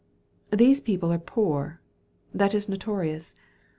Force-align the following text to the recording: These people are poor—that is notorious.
These 0.49 0.81
people 0.81 1.13
are 1.13 1.19
poor—that 1.19 2.55
is 2.55 2.67
notorious. 2.67 3.35